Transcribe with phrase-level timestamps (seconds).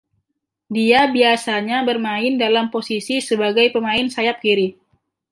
[0.75, 4.67] Dia biasanya bermain dalam posisi sebagai pemain sayap kiri.